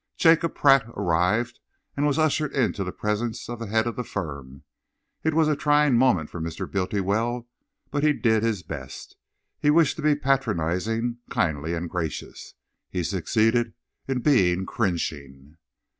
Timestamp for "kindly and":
11.29-11.87